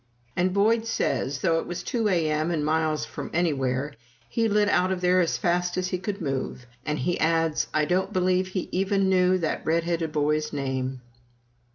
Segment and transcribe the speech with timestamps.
[0.35, 2.49] And Boyd says, though it was 2 A.M.
[2.49, 3.93] and miles from anywhere,
[4.27, 7.85] he lit out of there as fast as he could move; and he adds, "I
[7.85, 11.01] don't believe he even knew that red headed boy's name!"